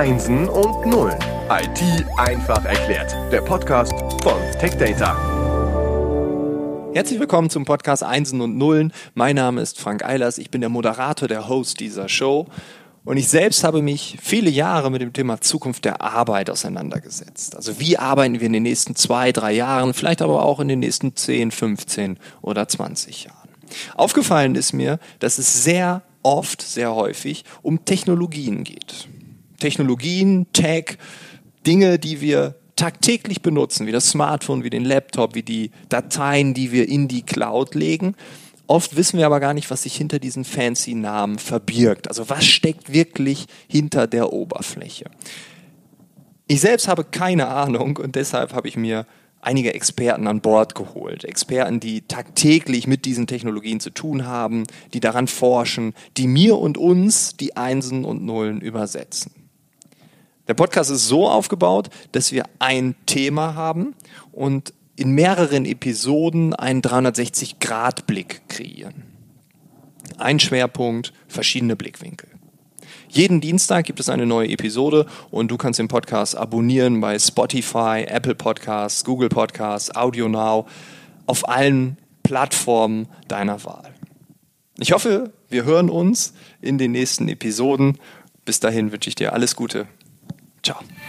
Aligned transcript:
Einsen 0.00 0.48
und 0.48 0.86
Nullen. 0.86 1.18
IT 1.50 2.06
einfach 2.16 2.64
erklärt. 2.64 3.14
Der 3.30 3.42
Podcast 3.42 3.92
von 4.22 4.40
TechData. 4.58 5.14
Herzlich 6.94 7.20
willkommen 7.20 7.50
zum 7.50 7.66
Podcast 7.66 8.02
Einsen 8.02 8.40
und 8.40 8.56
Nullen. 8.56 8.94
Mein 9.12 9.36
Name 9.36 9.60
ist 9.60 9.78
Frank 9.78 10.02
Eilers. 10.02 10.38
Ich 10.38 10.50
bin 10.50 10.62
der 10.62 10.70
Moderator, 10.70 11.28
der 11.28 11.50
Host 11.50 11.80
dieser 11.80 12.08
Show. 12.08 12.46
Und 13.04 13.18
ich 13.18 13.28
selbst 13.28 13.62
habe 13.62 13.82
mich 13.82 14.16
viele 14.22 14.48
Jahre 14.48 14.90
mit 14.90 15.02
dem 15.02 15.12
Thema 15.12 15.42
Zukunft 15.42 15.84
der 15.84 16.00
Arbeit 16.00 16.48
auseinandergesetzt. 16.48 17.54
Also 17.54 17.78
wie 17.78 17.98
arbeiten 17.98 18.40
wir 18.40 18.46
in 18.46 18.54
den 18.54 18.62
nächsten 18.62 18.96
zwei, 18.96 19.32
drei 19.32 19.52
Jahren, 19.52 19.92
vielleicht 19.92 20.22
aber 20.22 20.46
auch 20.46 20.60
in 20.60 20.68
den 20.68 20.78
nächsten 20.78 21.14
10, 21.14 21.50
15 21.50 22.18
oder 22.40 22.66
20 22.66 23.24
Jahren. 23.24 23.50
Aufgefallen 23.96 24.54
ist 24.54 24.72
mir, 24.72 24.98
dass 25.18 25.36
es 25.36 25.62
sehr 25.62 26.00
oft, 26.22 26.62
sehr 26.62 26.94
häufig 26.94 27.44
um 27.60 27.84
Technologien 27.84 28.64
geht. 28.64 29.10
Technologien, 29.60 30.46
Tech, 30.52 30.98
Dinge, 31.66 31.98
die 31.98 32.20
wir 32.20 32.56
tagtäglich 32.76 33.42
benutzen, 33.42 33.86
wie 33.86 33.92
das 33.92 34.08
Smartphone, 34.08 34.64
wie 34.64 34.70
den 34.70 34.84
Laptop, 34.84 35.34
wie 35.34 35.42
die 35.42 35.70
Dateien, 35.88 36.54
die 36.54 36.72
wir 36.72 36.88
in 36.88 37.08
die 37.08 37.22
Cloud 37.22 37.74
legen. 37.74 38.16
Oft 38.66 38.96
wissen 38.96 39.18
wir 39.18 39.26
aber 39.26 39.40
gar 39.40 39.52
nicht, 39.52 39.70
was 39.70 39.82
sich 39.82 39.96
hinter 39.96 40.18
diesen 40.18 40.44
fancy 40.44 40.94
Namen 40.94 41.38
verbirgt. 41.38 42.08
Also 42.08 42.30
was 42.30 42.46
steckt 42.46 42.92
wirklich 42.92 43.46
hinter 43.68 44.06
der 44.06 44.32
Oberfläche. 44.32 45.06
Ich 46.46 46.60
selbst 46.60 46.88
habe 46.88 47.04
keine 47.04 47.48
Ahnung 47.48 47.98
und 47.98 48.14
deshalb 48.14 48.54
habe 48.54 48.68
ich 48.68 48.76
mir 48.76 49.06
einige 49.40 49.74
Experten 49.74 50.26
an 50.26 50.40
Bord 50.40 50.74
geholt. 50.74 51.24
Experten, 51.24 51.80
die 51.80 52.02
tagtäglich 52.02 52.86
mit 52.86 53.04
diesen 53.04 53.26
Technologien 53.26 53.80
zu 53.80 53.90
tun 53.90 54.26
haben, 54.26 54.64
die 54.94 55.00
daran 55.00 55.26
forschen, 55.26 55.94
die 56.16 56.26
mir 56.26 56.56
und 56.58 56.78
uns 56.78 57.36
die 57.36 57.56
Einsen 57.56 58.04
und 58.04 58.24
Nullen 58.24 58.60
übersetzen. 58.60 59.32
Der 60.50 60.54
Podcast 60.54 60.90
ist 60.90 61.06
so 61.06 61.28
aufgebaut, 61.28 61.90
dass 62.10 62.32
wir 62.32 62.42
ein 62.58 62.96
Thema 63.06 63.54
haben 63.54 63.94
und 64.32 64.74
in 64.96 65.12
mehreren 65.12 65.64
Episoden 65.64 66.54
einen 66.54 66.82
360-Grad-Blick 66.82 68.48
kreieren. 68.48 69.04
Ein 70.18 70.40
Schwerpunkt, 70.40 71.12
verschiedene 71.28 71.76
Blickwinkel. 71.76 72.28
Jeden 73.08 73.40
Dienstag 73.40 73.84
gibt 73.84 74.00
es 74.00 74.08
eine 74.08 74.26
neue 74.26 74.48
Episode 74.48 75.06
und 75.30 75.52
du 75.52 75.56
kannst 75.56 75.78
den 75.78 75.86
Podcast 75.86 76.36
abonnieren 76.36 77.00
bei 77.00 77.16
Spotify, 77.16 78.04
Apple 78.08 78.34
Podcasts, 78.34 79.04
Google 79.04 79.28
Podcasts, 79.28 79.94
Audio 79.94 80.28
Now, 80.28 80.66
auf 81.26 81.48
allen 81.48 81.96
Plattformen 82.24 83.06
deiner 83.28 83.62
Wahl. 83.62 83.94
Ich 84.80 84.90
hoffe, 84.90 85.32
wir 85.48 85.62
hören 85.62 85.88
uns 85.88 86.34
in 86.60 86.76
den 86.76 86.90
nächsten 86.90 87.28
Episoden. 87.28 87.98
Bis 88.44 88.58
dahin 88.58 88.90
wünsche 88.90 89.10
ich 89.10 89.14
dir 89.14 89.32
alles 89.32 89.54
Gute. 89.54 89.86
Ciao. 90.62 90.99